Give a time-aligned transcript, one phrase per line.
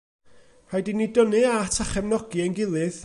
[0.71, 2.97] Rhaid i ni dynnu at a chefnogi ein gilydd.